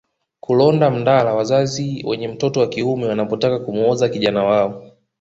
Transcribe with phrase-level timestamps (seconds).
[0.39, 4.91] Kulonda mdala wazazi wenye mtoto wa kiume wanapotaka kumwoza kijana wao